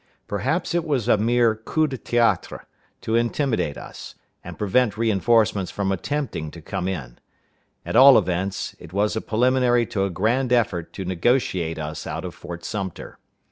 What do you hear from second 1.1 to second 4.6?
mere coup de théâtre, to intimidate us, and